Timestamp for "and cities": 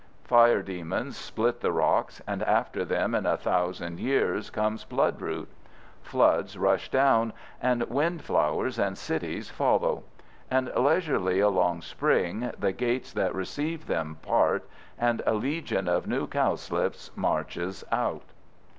8.79-9.51